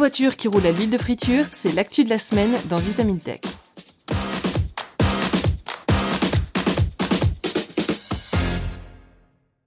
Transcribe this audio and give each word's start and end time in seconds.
voitures 0.00 0.36
qui 0.36 0.48
roulent 0.48 0.64
à 0.64 0.72
l'huile 0.72 0.88
de 0.88 0.96
friture, 0.96 1.44
c'est 1.52 1.74
l'actu 1.74 2.04
de 2.04 2.08
la 2.08 2.16
semaine 2.16 2.56
dans 2.70 2.78
Vitamine 2.78 3.18
Tech. 3.18 3.42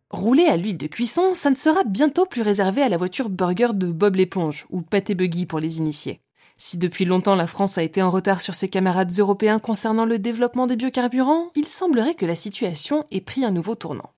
Rouler 0.09 0.45
à 0.45 0.57
l'huile 0.57 0.79
de 0.79 0.87
cuisson, 0.87 1.35
ça 1.35 1.51
ne 1.51 1.55
sera 1.55 1.83
bientôt 1.83 2.25
plus 2.25 2.41
réservé 2.41 2.81
à 2.81 2.89
la 2.89 2.97
voiture 2.97 3.29
burger 3.29 3.75
de 3.75 3.85
Bob 3.91 4.15
l'éponge 4.15 4.65
ou 4.71 4.81
pâté 4.81 5.13
buggy 5.13 5.45
pour 5.45 5.59
les 5.59 5.77
initiés. 5.77 6.19
Si 6.57 6.79
depuis 6.79 7.05
longtemps 7.05 7.35
la 7.35 7.45
France 7.45 7.77
a 7.77 7.83
été 7.83 8.01
en 8.01 8.09
retard 8.09 8.41
sur 8.41 8.55
ses 8.55 8.69
camarades 8.69 9.13
européens 9.19 9.59
concernant 9.59 10.05
le 10.05 10.17
développement 10.17 10.65
des 10.65 10.77
biocarburants, 10.77 11.51
il 11.55 11.67
semblerait 11.67 12.15
que 12.15 12.25
la 12.25 12.33
situation 12.33 13.03
ait 13.11 13.21
pris 13.21 13.45
un 13.45 13.51
nouveau 13.51 13.75
tournant. 13.75 14.09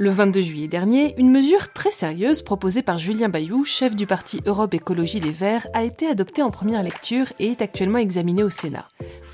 Le 0.00 0.10
22 0.10 0.42
juillet 0.42 0.68
dernier, 0.68 1.12
une 1.18 1.32
mesure 1.32 1.72
très 1.72 1.90
sérieuse 1.90 2.42
proposée 2.42 2.82
par 2.82 3.00
Julien 3.00 3.28
Bayou, 3.28 3.64
chef 3.64 3.96
du 3.96 4.06
parti 4.06 4.40
Europe 4.46 4.72
Écologie 4.72 5.18
Les 5.18 5.32
Verts, 5.32 5.66
a 5.74 5.82
été 5.82 6.06
adoptée 6.06 6.40
en 6.40 6.52
première 6.52 6.84
lecture 6.84 7.32
et 7.40 7.48
est 7.48 7.62
actuellement 7.62 7.98
examinée 7.98 8.44
au 8.44 8.48
Sénat. 8.48 8.86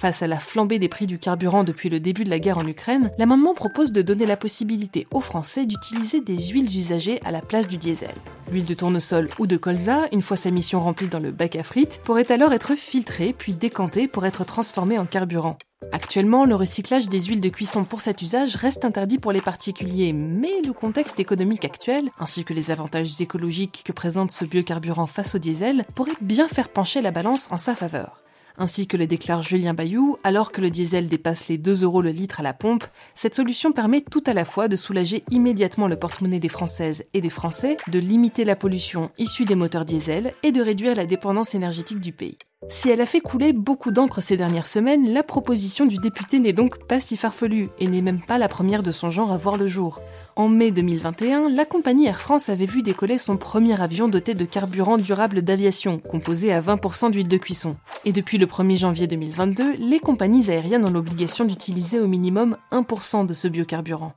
Face 0.04 0.22
à 0.22 0.26
la 0.26 0.38
flambée 0.38 0.78
des 0.78 0.90
prix 0.90 1.06
du 1.06 1.18
carburant 1.18 1.64
depuis 1.64 1.88
le 1.88 1.98
début 1.98 2.24
de 2.24 2.28
la 2.28 2.38
guerre 2.38 2.58
en 2.58 2.66
Ukraine, 2.66 3.10
l'amendement 3.16 3.54
propose 3.54 3.90
de 3.90 4.02
donner 4.02 4.26
la 4.26 4.36
possibilité 4.36 5.06
aux 5.10 5.20
Français 5.22 5.64
d'utiliser 5.64 6.20
des 6.20 6.36
huiles 6.36 6.78
usagées 6.78 7.22
à 7.24 7.30
la 7.30 7.40
place 7.40 7.66
du 7.66 7.78
diesel. 7.78 8.12
L'huile 8.52 8.66
de 8.66 8.74
tournesol 8.74 9.30
ou 9.38 9.46
de 9.46 9.56
colza, 9.56 10.02
une 10.12 10.20
fois 10.20 10.36
sa 10.36 10.50
mission 10.50 10.82
remplie 10.82 11.08
dans 11.08 11.20
le 11.20 11.30
bac 11.30 11.56
à 11.56 11.62
frites, 11.62 12.02
pourrait 12.04 12.30
alors 12.30 12.52
être 12.52 12.74
filtrée 12.74 13.32
puis 13.32 13.54
décantée 13.54 14.06
pour 14.06 14.26
être 14.26 14.44
transformée 14.44 14.98
en 14.98 15.06
carburant. 15.06 15.56
Actuellement, 15.90 16.44
le 16.44 16.54
recyclage 16.54 17.08
des 17.08 17.22
huiles 17.22 17.40
de 17.40 17.48
cuisson 17.48 17.84
pour 17.84 18.02
cet 18.02 18.20
usage 18.20 18.56
reste 18.56 18.84
interdit 18.84 19.16
pour 19.16 19.32
les 19.32 19.40
particuliers, 19.40 20.12
mais 20.12 20.60
le 20.66 20.74
contexte 20.74 21.18
économique 21.18 21.64
actuel, 21.64 22.10
ainsi 22.18 22.44
que 22.44 22.52
les 22.52 22.70
avantages 22.70 23.22
écologiques 23.22 23.80
que 23.86 23.92
présente 23.92 24.32
ce 24.32 24.44
biocarburant 24.44 25.06
face 25.06 25.34
au 25.34 25.38
diesel, 25.38 25.86
pourraient 25.94 26.12
bien 26.20 26.46
faire 26.46 26.68
pencher 26.68 27.00
la 27.00 27.10
balance 27.10 27.48
en 27.50 27.56
sa 27.56 27.74
faveur. 27.74 28.22
Ainsi 28.56 28.86
que 28.86 28.96
le 28.96 29.08
déclare 29.08 29.42
Julien 29.42 29.74
Bayou, 29.74 30.16
alors 30.22 30.52
que 30.52 30.60
le 30.60 30.70
diesel 30.70 31.08
dépasse 31.08 31.48
les 31.48 31.58
2 31.58 31.82
euros 31.82 32.02
le 32.02 32.10
litre 32.10 32.38
à 32.38 32.44
la 32.44 32.54
pompe, 32.54 32.84
cette 33.16 33.34
solution 33.34 33.72
permet 33.72 34.00
tout 34.00 34.22
à 34.26 34.32
la 34.32 34.44
fois 34.44 34.68
de 34.68 34.76
soulager 34.76 35.24
immédiatement 35.30 35.88
le 35.88 35.96
porte-monnaie 35.96 36.38
des 36.38 36.48
Françaises 36.48 37.04
et 37.14 37.20
des 37.20 37.30
Français, 37.30 37.76
de 37.88 37.98
limiter 37.98 38.44
la 38.44 38.54
pollution 38.54 39.10
issue 39.18 39.44
des 39.44 39.56
moteurs 39.56 39.84
diesel 39.84 40.34
et 40.44 40.52
de 40.52 40.62
réduire 40.62 40.94
la 40.94 41.06
dépendance 41.06 41.56
énergétique 41.56 42.00
du 42.00 42.12
pays. 42.12 42.38
Si 42.68 42.88
elle 42.88 43.00
a 43.00 43.06
fait 43.06 43.20
couler 43.20 43.52
beaucoup 43.52 43.90
d'encre 43.90 44.20
ces 44.20 44.36
dernières 44.36 44.66
semaines, 44.66 45.12
la 45.12 45.22
proposition 45.22 45.86
du 45.86 45.98
député 45.98 46.38
n'est 46.38 46.52
donc 46.52 46.86
pas 46.86 46.98
si 46.98 47.16
farfelue 47.16 47.68
et 47.78 47.86
n'est 47.86 48.02
même 48.02 48.20
pas 48.20 48.38
la 48.38 48.48
première 48.48 48.82
de 48.82 48.90
son 48.90 49.10
genre 49.10 49.32
à 49.32 49.38
voir 49.38 49.56
le 49.56 49.68
jour. 49.68 50.00
En 50.34 50.48
mai 50.48 50.70
2021, 50.70 51.48
la 51.50 51.64
compagnie 51.64 52.06
Air 52.06 52.20
France 52.20 52.48
avait 52.48 52.66
vu 52.66 52.82
décoller 52.82 53.18
son 53.18 53.36
premier 53.36 53.80
avion 53.80 54.08
doté 54.08 54.34
de 54.34 54.44
carburant 54.44 54.98
durable 54.98 55.42
d'aviation, 55.42 55.98
composé 55.98 56.52
à 56.52 56.60
20% 56.60 57.10
d'huile 57.10 57.28
de 57.28 57.36
cuisson. 57.36 57.76
Et 58.04 58.12
depuis 58.12 58.38
le 58.38 58.46
1er 58.46 58.78
janvier 58.78 59.06
2022, 59.06 59.74
les 59.78 60.00
compagnies 60.00 60.50
aériennes 60.50 60.84
ont 60.84 60.90
l'obligation 60.90 61.44
d'utiliser 61.44 62.00
au 62.00 62.06
minimum 62.06 62.56
1% 62.72 63.26
de 63.26 63.34
ce 63.34 63.46
biocarburant. 63.46 64.14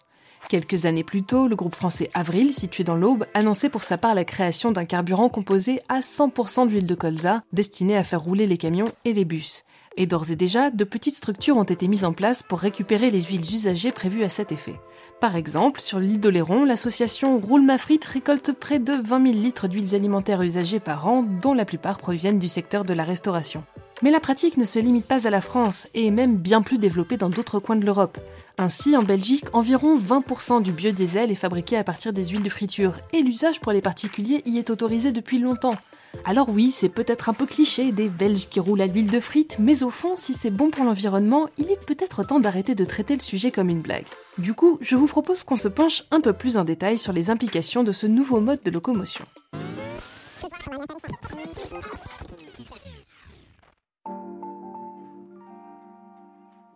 Quelques 0.50 0.86
années 0.86 1.03
plus 1.03 1.23
tôt, 1.23 1.50
le 1.50 1.58
groupe 1.58 1.76
français 1.76 2.09
Avril, 2.14 2.53
situé 2.53 2.86
dans 2.86 2.95
l'Aube, 2.95 3.26
annonçait 3.34 3.67
pour 3.67 3.84
sa 3.84 3.98
part 3.98 4.16
la 4.16 4.23
création 4.23 4.72
d'un 4.72 4.86
carburant 4.86 5.28
composé 5.28 5.81
à 5.89 6.00
100% 6.00 6.70
d'huile 6.70 6.86
de 6.86 6.95
colza, 6.95 7.44
destiné 7.52 7.98
à 7.98 8.04
faire 8.04 8.22
rouler 8.22 8.48
les 8.48 8.58
camions 8.58 8.94
et 9.04 9.12
les 9.12 9.26
bus. 9.26 9.66
Et 9.98 10.06
d'ores 10.06 10.31
et 10.31 10.38
déjà, 10.38 10.70
de 10.70 10.86
petites 10.86 11.17
structures 11.17 11.58
ont 11.58 11.64
été 11.64 11.89
mises 11.89 12.06
en 12.06 12.14
place 12.14 12.44
pour 12.44 12.59
récupérer 12.59 13.12
les 13.12 13.23
huiles 13.23 13.42
usagées 13.42 13.92
prévues 13.92 14.23
à 14.23 14.30
cet 14.30 14.54
effet. 14.54 14.80
Par 15.20 15.36
exemple, 15.36 15.81
sur 15.81 16.00
l'île 16.00 16.22
d'Oléron, 16.22 16.64
l'association 16.64 17.38
Roule 17.39 17.64
Ma 17.64 17.78
Frite 17.78 18.06
récolte 18.06 18.54
près 18.54 18.80
de 18.80 18.94
20 18.94 19.28
000 19.34 19.44
litres 19.44 19.67
d'huiles 19.67 19.95
alimentaires 19.95 20.42
usagées 20.42 20.80
par 20.80 21.10
an, 21.10 21.23
dont 21.23 21.55
la 21.55 21.66
plupart 21.66 21.98
proviennent 21.98 22.39
du 22.39 22.48
secteur 22.48 22.86
de 22.86 22.94
la 22.94 23.04
restauration. 23.04 23.66
Mais 24.03 24.11
la 24.11 24.19
pratique 24.19 24.58
ne 24.58 24.65
se 24.65 24.77
limite 24.77 25.05
pas 25.05 25.27
à 25.27 25.31
la 25.31 25.41
France 25.41 25.87
et 25.95 26.08
est 26.08 26.11
même 26.11 26.37
bien 26.37 26.61
plus 26.61 26.77
développée 26.77 27.17
dans 27.17 27.31
d'autres 27.31 27.59
coins 27.59 27.75
de 27.75 27.85
l'Europe. 27.85 28.19
Ainsi, 28.59 28.95
en 28.95 29.02
Belgique, 29.02 29.45
environ 29.53 29.97
20% 29.97 30.61
du 30.61 30.71
biodiesel 30.71 31.31
est 31.31 31.35
fabriqué 31.35 31.77
à 31.77 31.83
partir 31.83 32.13
des 32.13 32.25
huiles 32.25 32.43
de 32.43 32.49
friture 32.49 32.97
et 33.11 33.23
l'usage 33.23 33.59
pour 33.59 33.71
les 33.71 33.81
particuliers 33.81 34.43
y 34.45 34.59
est 34.59 34.69
autorisé 34.69 35.11
depuis 35.11 35.39
longtemps. 35.39 35.77
Alors 36.25 36.49
oui, 36.49 36.71
c'est 36.71 36.89
peut-être 36.89 37.30
un 37.30 37.33
peu 37.33 37.45
cliché 37.45 37.91
des 37.91 38.09
Belges 38.09 38.47
qui 38.49 38.59
roulent 38.59 38.81
à 38.81 38.87
l'huile 38.87 39.09
de 39.09 39.19
frites, 39.19 39.58
mais 39.59 39.83
au 39.83 39.89
fond, 39.89 40.15
si 40.15 40.33
c'est 40.33 40.52
bon 40.52 40.69
pour 40.69 40.83
l'environnement, 40.83 41.47
il 41.58 41.71
est 41.71 41.83
peut-être 41.85 42.23
temps 42.23 42.39
d'arrêter 42.39 42.75
de 42.75 42.85
traiter 42.85 43.15
le 43.15 43.21
sujet 43.21 43.52
comme 43.52 43.69
une 43.69 43.81
blague. 43.81 44.05
Du 44.37 44.53
coup, 44.53 44.77
je 44.81 44.95
vous 44.95 45.08
propose 45.08 45.43
qu'on 45.43 45.55
se 45.55 45.67
penche 45.67 46.03
un 46.11 46.21
peu 46.21 46.33
plus 46.33 46.58
en 46.58 46.64
détail 46.64 46.97
sur 46.97 47.14
les 47.14 47.29
implications 47.29 47.83
de 47.83 47.91
ce 47.91 48.05
nouveau 48.05 48.41
mode 48.41 48.61
de 48.64 48.71
locomotion. 48.71 49.25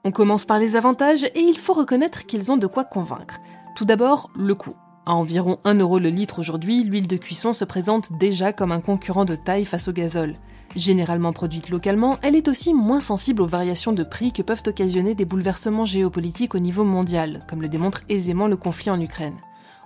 On 0.04 0.12
commence 0.12 0.46
par 0.46 0.58
les 0.58 0.76
avantages 0.76 1.26
et 1.26 1.42
il 1.42 1.58
faut 1.58 1.74
reconnaître 1.74 2.26
qu'ils 2.26 2.52
ont 2.52 2.58
de 2.58 2.66
quoi 2.66 2.84
convaincre. 2.84 3.40
Tout 3.76 3.86
d'abord, 3.86 4.32
le 4.36 4.56
coût. 4.56 4.76
À 5.06 5.14
environ 5.14 5.60
1 5.64 5.76
euro 5.76 6.00
le 6.00 6.10
litre 6.10 6.40
aujourd'hui, 6.40 6.84
l'huile 6.84 7.08
de 7.08 7.18
cuisson 7.18 7.54
se 7.54 7.66
présente 7.66 8.12
déjà 8.18 8.52
comme 8.52 8.72
un 8.72 8.82
concurrent 8.82 9.26
de 9.26 9.36
taille 9.36 9.66
face 9.66 9.88
au 9.88 9.92
gazole. 9.92 10.34
Généralement 10.76 11.34
produite 11.34 11.70
localement, 11.70 12.18
elle 12.24 12.36
est 12.36 12.48
aussi 12.48 12.74
moins 12.74 13.00
sensible 13.00 13.44
aux 13.44 13.48
variations 13.48 13.94
de 13.94 14.04
prix 14.04 14.32
que 14.32 14.42
peuvent 14.42 14.64
occasionner 14.66 15.14
des 15.14 15.26
bouleversements 15.26 15.86
géopolitiques 15.86 16.56
au 16.56 16.60
niveau 16.60 16.84
mondial, 16.84 17.46
comme 17.48 17.62
le 17.62 17.70
démontre 17.70 18.02
aisément 18.10 18.48
le 18.48 18.58
conflit 18.58 18.90
en 18.90 19.00
Ukraine. 19.00 19.38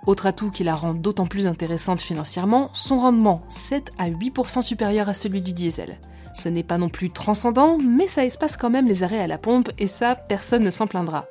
Autre 0.06 0.26
atout 0.26 0.52
qui 0.52 0.62
la 0.62 0.76
rend 0.76 0.94
d'autant 0.94 1.26
plus 1.26 1.48
intéressante 1.48 2.00
financièrement, 2.00 2.70
son 2.72 2.96
rendement, 2.96 3.42
7 3.48 3.90
à 3.98 4.08
8% 4.08 4.62
supérieur 4.62 5.08
à 5.08 5.14
celui 5.14 5.42
du 5.42 5.52
diesel. 5.52 5.98
Ce 6.32 6.48
n'est 6.48 6.62
pas 6.62 6.78
non 6.78 6.88
plus 6.88 7.10
transcendant, 7.10 7.76
mais 7.76 8.06
ça 8.06 8.24
espace 8.24 8.56
quand 8.56 8.70
même 8.70 8.86
les 8.86 9.02
arrêts 9.02 9.20
à 9.20 9.26
la 9.26 9.38
pompe 9.38 9.70
et 9.78 9.88
ça, 9.88 10.14
personne 10.14 10.62
ne 10.62 10.70
s'en 10.70 10.86
plaindra. 10.86 11.26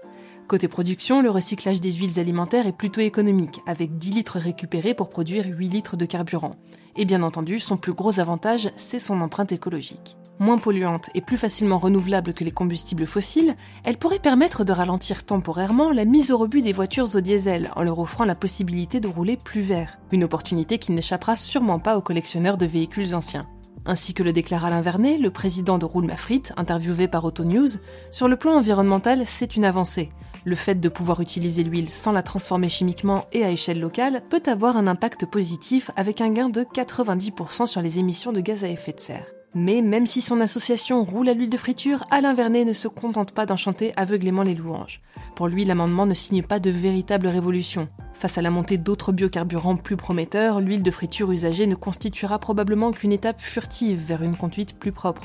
Côté 0.48 0.68
production, 0.68 1.22
le 1.22 1.30
recyclage 1.30 1.80
des 1.80 1.94
huiles 1.94 2.20
alimentaires 2.20 2.68
est 2.68 2.76
plutôt 2.76 3.02
économique, 3.02 3.62
avec 3.66 3.98
10 3.98 4.12
litres 4.12 4.40
récupérés 4.40 4.94
pour 4.94 5.10
produire 5.10 5.46
8 5.48 5.70
litres 5.70 5.96
de 5.96 6.06
carburant. 6.06 6.56
Et 6.98 7.06
bien 7.06 7.24
entendu, 7.24 7.60
son 7.60 7.78
plus 7.78 7.94
gros 7.94 8.20
avantage, 8.20 8.70
c'est 8.76 9.00
son 9.00 9.22
empreinte 9.22 9.52
écologique. 9.52 10.18
Moins 10.40 10.58
polluante 10.58 11.10
et 11.14 11.22
plus 11.22 11.38
facilement 11.38 11.78
renouvelable 11.78 12.34
que 12.34 12.44
les 12.44 12.52
combustibles 12.52 13.06
fossiles, 13.06 13.56
elle 13.86 13.98
pourrait 13.98 14.20
permettre 14.20 14.66
de 14.66 14.74
ralentir 14.74 15.26
temporairement 15.26 15.92
la 15.92 16.04
mise 16.04 16.30
au 16.32 16.38
rebut 16.38 16.62
des 16.62 16.74
voitures 16.74 17.16
au 17.16 17.22
diesel 17.22 17.72
en 17.78 17.84
leur 17.84 18.00
offrant 18.00 18.26
la 18.26 18.36
possibilité 18.36 19.00
de 19.00 19.08
rouler 19.08 19.38
plus 19.38 19.62
vert, 19.62 19.98
une 20.12 20.26
opportunité 20.26 20.78
qui 20.78 20.92
n'échappera 20.92 21.38
sûrement 21.38 21.80
pas 21.80 21.98
aux 21.98 22.02
collectionneurs 22.02 22.58
de 22.58 22.66
véhicules 22.66 23.16
anciens. 23.16 23.48
Ainsi 23.86 24.14
que 24.14 24.24
le 24.24 24.34
déclare 24.34 24.66
Alain 24.66 24.82
Vernet, 24.82 25.20
le 25.20 25.30
président 25.30 25.78
de 25.78 25.86
Roule 25.86 26.08
Mafrit, 26.08 26.44
interviewé 26.58 27.08
par 27.08 27.24
Autonews, 27.24 27.78
sur 28.12 28.28
le 28.28 28.36
plan 28.36 28.56
environnemental, 28.56 29.22
c'est 29.26 29.56
une 29.56 29.64
avancée. 29.64 30.10
Le 30.44 30.56
fait 30.56 30.76
de 30.76 30.90
pouvoir 30.90 31.22
utiliser 31.22 31.64
l'huile 31.64 31.90
sans 31.90 32.12
la 32.12 32.24
transformer 32.24 32.68
chimiquement 32.68 33.26
et 33.32 33.46
à 33.46 33.52
échelle 33.52 33.80
locale 33.80 34.24
peut 34.30 34.44
avoir 34.48 34.76
un 34.76 34.88
impact 34.88 35.28
positif 35.28 35.92
avec 35.96 36.20
un 36.20 36.32
gain 36.32 36.50
de 36.50 36.64
90% 36.64 37.68
sur 37.68 37.82
les 37.82 38.00
émissions 38.00 38.34
de 38.34 38.42
gaz 38.42 38.64
à 38.64 38.70
effet 38.70 38.94
de 38.94 39.00
serre. 39.00 39.35
Mais 39.58 39.82
même 39.82 40.06
si 40.06 40.22
son 40.22 40.42
association 40.42 41.06
roule 41.06 41.30
à 41.30 41.34
l'huile 41.34 41.50
de 41.50 41.56
friture, 41.56 42.04
Alain 42.12 42.34
Vernet 42.34 42.66
ne 42.66 42.74
se 42.74 42.90
contente 42.90 43.32
pas 43.32 43.46
d'enchanter 43.46 43.94
aveuglément 43.96 44.44
les 44.44 44.54
louanges. 44.54 45.02
Pour 45.34 45.48
lui, 45.48 45.64
l'amendement 45.64 46.06
ne 46.06 46.14
signe 46.14 46.44
pas 46.44 46.60
de 46.60 46.70
véritable 46.70 47.28
révolution. 47.28 47.88
Face 48.12 48.38
à 48.38 48.42
la 48.42 48.50
montée 48.52 48.78
d'autres 48.78 49.14
biocarburants 49.14 49.78
plus 49.78 49.96
prometteurs, 49.96 50.60
l'huile 50.60 50.84
de 50.84 50.92
friture 50.92 51.32
usagée 51.32 51.68
ne 51.68 51.76
constituera 51.76 52.38
probablement 52.38 52.92
qu'une 52.92 53.14
étape 53.14 53.40
furtive 53.40 54.04
vers 54.06 54.24
une 54.24 54.36
conduite 54.36 54.78
plus 54.78 54.92
propre. 54.92 55.24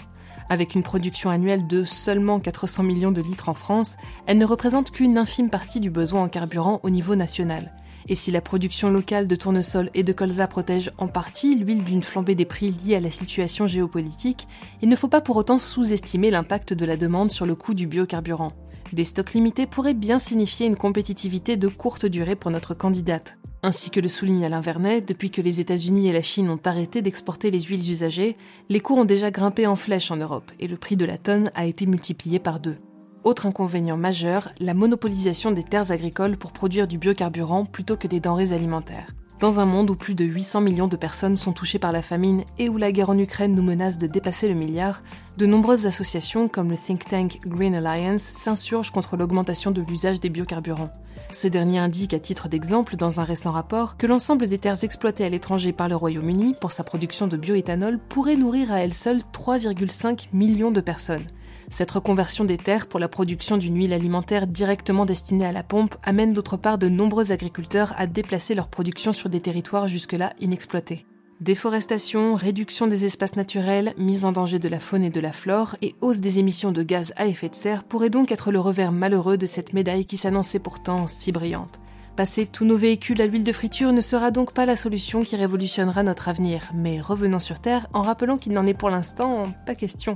Avec 0.48 0.76
une 0.76 0.84
production 0.84 1.28
annuelle 1.30 1.66
de 1.66 1.82
seulement 1.82 2.38
400 2.38 2.84
millions 2.84 3.12
de 3.12 3.22
litres 3.22 3.48
en 3.48 3.54
France, 3.54 3.97
elle 4.26 4.38
ne 4.38 4.44
représente 4.44 4.92
qu'une 4.92 5.18
infime 5.18 5.50
partie 5.50 5.80
du 5.80 5.91
besoin 5.91 6.22
en 6.22 6.28
carburant 6.28 6.78
au 6.84 6.91
niveau 6.91 7.16
national. 7.16 7.72
Et 8.08 8.14
si 8.14 8.30
la 8.30 8.41
production 8.41 8.91
locale 8.91 9.26
de 9.26 9.36
tournesol 9.36 9.91
et 9.94 10.02
de 10.02 10.12
colza 10.12 10.47
protège 10.47 10.91
en 10.98 11.08
partie 11.08 11.56
l'huile 11.56 11.84
d'une 11.84 12.02
flambée 12.02 12.34
des 12.34 12.44
prix 12.44 12.70
liée 12.70 12.97
à 12.97 13.00
la 13.00 13.10
situation 13.10 13.66
géopolitique, 13.66 14.48
il 14.82 14.88
ne 14.88 14.97
faut 14.97 15.08
pas 15.08 15.20
pour 15.20 15.36
autant 15.36 15.58
sous-estimer 15.58 16.30
l'impact 16.30 16.74
de 16.74 16.86
la 16.86 16.97
demande 16.97 17.30
sur 17.30 17.47
le 17.47 17.54
coût 17.54 17.74
du 17.74 17.86
biocarburant. 17.86 18.52
Des 18.92 19.04
stocks 19.04 19.34
limités 19.34 19.66
pourraient 19.66 19.94
bien 19.94 20.18
signifier 20.18 20.66
une 20.66 20.76
compétitivité 20.76 21.56
de 21.56 21.68
courte 21.68 22.06
durée 22.06 22.34
pour 22.34 22.50
notre 22.50 22.74
candidate. 22.74 23.38
Ainsi 23.62 23.91
que 23.91 24.00
le 24.00 24.08
souligne 24.08 24.44
Alain 24.44 24.60
Vernet, 24.60 25.06
depuis 25.06 25.30
que 25.30 25.42
les 25.42 25.60
États-Unis 25.60 26.08
et 26.08 26.12
la 26.12 26.22
Chine 26.22 26.48
ont 26.48 26.58
arrêté 26.64 27.02
d'exporter 27.02 27.50
les 27.50 27.60
huiles 27.60 27.91
usagées, 27.91 28.36
les 28.68 28.80
cours 28.80 28.98
ont 28.98 29.04
déjà 29.04 29.30
grimpé 29.30 29.66
en 29.66 29.76
flèche 29.76 30.10
en 30.10 30.16
Europe 30.16 30.50
et 30.58 30.66
le 30.66 30.76
prix 30.76 30.97
de 30.97 31.04
la 31.04 31.18
tonne 31.18 31.52
a 31.54 31.66
été 31.66 31.86
multiplié 31.86 32.38
par 32.38 32.58
deux. 32.58 32.78
Autre 33.22 33.45
inconvénient 33.45 33.99
majeur, 33.99 34.49
la 34.61 34.72
monopolisation 34.72 35.51
des 35.51 35.63
terres 35.63 35.93
agricoles 35.93 36.39
pour 36.39 36.53
produire 36.53 36.89
du 36.89 36.97
biocarburant 36.97 37.67
plutôt 37.67 37.99
que 37.99 38.09
des 38.09 38.19
denrées 38.19 38.55
alimentaires. 38.55 39.15
Dans 39.41 39.61
un 39.61 39.67
monde 39.67 39.91
où 39.91 39.95
plus 39.95 40.15
de 40.15 40.25
800 40.25 40.63
millions 40.63 40.87
de 40.87 40.97
personnes 40.97 41.37
sont 41.37 41.53
touchées 41.53 41.78
par 41.78 41.93
la 41.93 42.01
famine 42.01 42.45
et 42.59 42.71
où 42.71 42.78
la 42.78 42.93
guerre 42.93 43.11
en 43.11 43.19
Ukraine 43.19 43.55
nous 43.55 43.63
menace 43.63 43.99
de 43.99 44.07
dépasser 44.07 44.49
le 44.49 44.55
milliard, 44.55 45.03
de 45.37 45.45
nombreuses 45.45 45.87
associations 45.87 46.49
comme 46.49 46.71
le 46.71 46.78
think 46.78 47.07
tank 47.07 47.41
Green 47.47 47.75
Alliance 47.75 48.22
s'insurgent 48.22 48.91
contre 48.91 49.19
l'augmentation 49.19 49.71
de 49.71 49.83
l'usage 49.83 50.21
des 50.21 50.31
biocarburants. 50.31 50.91
Ce 51.31 51.47
dernier 51.47 51.78
indique 51.78 52.15
à 52.15 52.19
titre 52.19 52.49
d'exemple 52.49 52.97
dans 52.97 53.21
un 53.21 53.25
récent 53.25 53.53
rapport 53.53 53.99
que 53.99 54.07
l'ensemble 54.07 54.47
des 54.47 54.59
terres 54.59 54.83
exploitées 54.83 55.25
à 55.25 55.28
l'étranger 55.28 55.72
par 55.72 55.89
le 55.89 55.97
Royaume-Uni 55.97 56.55
pour 56.59 56.72
sa 56.72 56.84
production 56.84 57.27
de 57.27 57.37
bioéthanol 57.37 57.99
pourrait 57.99 58.37
nourrir 58.37 58.72
à 58.72 58.81
elle 58.81 58.95
seule 58.95 59.21
3,5 59.33 60.28
millions 60.33 60.71
de 60.71 60.81
personnes. 60.81 61.27
Cette 61.71 61.93
reconversion 61.93 62.45
des 62.45 62.59
terres 62.59 62.89
pour 62.89 63.01
la 63.01 63.09
production 63.09 63.57
d'une 63.57 63.77
huile 63.77 63.93
alimentaire 63.93 64.49
directement 64.49 65.07
destinée 65.07 65.47
à 65.47 65.53
la 65.53 65.63
pompe 65.63 65.95
amène 66.03 66.33
d'autre 66.33 66.57
part 66.57 66.78
de 66.78 66.89
nombreux 66.89 67.31
agriculteurs 67.33 67.95
à 67.97 68.07
déplacer 68.07 68.55
leur 68.57 68.69
production 68.69 69.13
sur 69.13 69.31
des 69.31 69.41
territoires 69.41 69.89
jusque-là 69.89 70.34
inexploités. 70.41 71.07
Déforestation, 71.41 72.34
réduction 72.34 72.87
des 72.87 73.07
espaces 73.07 73.37
naturels, 73.37 73.95
mise 73.97 74.27
en 74.27 74.33
danger 74.33 74.59
de 74.59 74.69
la 74.69 74.81
faune 74.81 75.05
et 75.05 75.11
de 75.11 75.21
la 75.21 75.33
flore 75.33 75.77
et 75.81 75.95
hausse 76.03 76.21
des 76.21 76.39
émissions 76.39 76.72
de 76.72 76.83
gaz 76.83 77.15
à 77.17 77.27
effet 77.27 77.49
de 77.49 77.55
serre 77.55 77.84
pourraient 77.84 78.11
donc 78.11 78.31
être 78.31 78.51
le 78.51 78.61
revers 78.61 78.93
malheureux 78.93 79.39
de 79.39 79.47
cette 79.47 79.72
médaille 79.72 80.05
qui 80.05 80.19
s'annonçait 80.19 80.59
pourtant 80.59 81.07
si 81.07 81.33
brillante. 81.33 81.81
Passer 82.21 82.45
tous 82.45 82.67
nos 82.67 82.77
véhicules 82.77 83.22
à 83.22 83.27
l'huile 83.27 83.45
de 83.45 83.53
friture 83.53 83.95
ne 83.95 84.03
sera 84.03 84.31
donc 84.31 84.53
pas 84.53 84.67
la 84.67 84.77
solution 84.77 85.22
qui 85.22 85.37
révolutionnera 85.37 86.03
notre 86.03 86.28
avenir, 86.28 86.71
mais 86.75 87.01
revenons 87.01 87.39
sur 87.39 87.61
Terre 87.61 87.87
en 87.95 88.03
rappelant 88.03 88.37
qu'il 88.37 88.53
n'en 88.53 88.67
est 88.67 88.75
pour 88.75 88.91
l'instant 88.91 89.51
pas 89.65 89.75
question. 89.75 90.13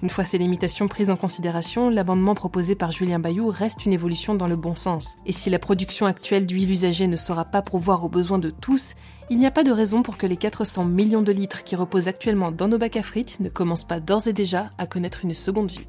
Une 0.00 0.08
fois 0.08 0.22
ces 0.22 0.38
limitations 0.38 0.86
prises 0.86 1.10
en 1.10 1.16
considération, 1.16 1.90
l'amendement 1.90 2.36
proposé 2.36 2.76
par 2.76 2.92
Julien 2.92 3.18
Bayou 3.18 3.48
reste 3.48 3.86
une 3.86 3.92
évolution 3.92 4.36
dans 4.36 4.46
le 4.46 4.54
bon 4.54 4.76
sens. 4.76 5.16
Et 5.26 5.32
si 5.32 5.50
la 5.50 5.58
production 5.58 6.06
actuelle 6.06 6.46
d'huile 6.46 6.70
usagée 6.70 7.08
ne 7.08 7.16
saura 7.16 7.44
pas 7.44 7.60
pourvoir 7.60 8.04
aux 8.04 8.08
besoins 8.08 8.38
de 8.38 8.50
tous, 8.50 8.94
il 9.28 9.38
n'y 9.38 9.46
a 9.46 9.50
pas 9.50 9.64
de 9.64 9.72
raison 9.72 10.04
pour 10.04 10.16
que 10.16 10.28
les 10.28 10.36
400 10.36 10.84
millions 10.84 11.22
de 11.22 11.32
litres 11.32 11.64
qui 11.64 11.74
reposent 11.74 12.06
actuellement 12.06 12.52
dans 12.52 12.68
nos 12.68 12.78
bacs 12.78 12.98
à 12.98 13.02
frites 13.02 13.40
ne 13.40 13.48
commencent 13.48 13.82
pas 13.82 13.98
d'ores 13.98 14.28
et 14.28 14.32
déjà 14.32 14.70
à 14.78 14.86
connaître 14.86 15.24
une 15.24 15.34
seconde 15.34 15.72
vie. 15.72 15.88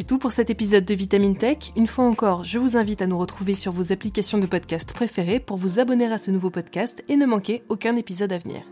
C'est 0.00 0.06
tout 0.06 0.16
pour 0.16 0.32
cet 0.32 0.48
épisode 0.48 0.86
de 0.86 0.94
Vitamine 0.94 1.36
Tech. 1.36 1.72
Une 1.76 1.86
fois 1.86 2.06
encore, 2.06 2.42
je 2.42 2.58
vous 2.58 2.78
invite 2.78 3.02
à 3.02 3.06
nous 3.06 3.18
retrouver 3.18 3.52
sur 3.52 3.70
vos 3.70 3.92
applications 3.92 4.38
de 4.38 4.46
podcast 4.46 4.94
préférées 4.94 5.40
pour 5.40 5.58
vous 5.58 5.78
abonner 5.78 6.06
à 6.06 6.16
ce 6.16 6.30
nouveau 6.30 6.48
podcast 6.48 7.04
et 7.08 7.16
ne 7.16 7.26
manquer 7.26 7.62
aucun 7.68 7.96
épisode 7.96 8.32
à 8.32 8.38
venir. 8.38 8.62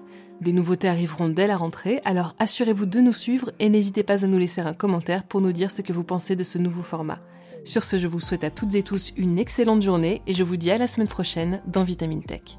Des 0.40 0.54
nouveautés 0.54 0.88
arriveront 0.88 1.28
dès 1.28 1.46
la 1.46 1.58
rentrée, 1.58 2.00
alors 2.06 2.34
assurez-vous 2.38 2.86
de 2.86 3.00
nous 3.00 3.12
suivre 3.12 3.52
et 3.58 3.68
n'hésitez 3.68 4.04
pas 4.04 4.24
à 4.24 4.26
nous 4.26 4.38
laisser 4.38 4.62
un 4.62 4.72
commentaire 4.72 5.22
pour 5.22 5.42
nous 5.42 5.52
dire 5.52 5.70
ce 5.70 5.82
que 5.82 5.92
vous 5.92 6.02
pensez 6.02 6.34
de 6.34 6.44
ce 6.44 6.56
nouveau 6.56 6.82
format. 6.82 7.20
Sur 7.62 7.84
ce, 7.84 7.98
je 7.98 8.06
vous 8.06 8.20
souhaite 8.20 8.44
à 8.44 8.50
toutes 8.50 8.74
et 8.74 8.82
tous 8.82 9.12
une 9.18 9.38
excellente 9.38 9.82
journée 9.82 10.22
et 10.26 10.32
je 10.32 10.44
vous 10.44 10.56
dis 10.56 10.70
à 10.70 10.78
la 10.78 10.86
semaine 10.86 11.08
prochaine 11.08 11.60
dans 11.66 11.84
Vitamine 11.84 12.22
Tech. 12.22 12.56